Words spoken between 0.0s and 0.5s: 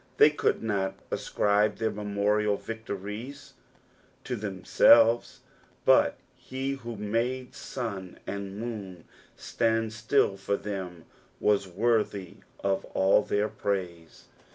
They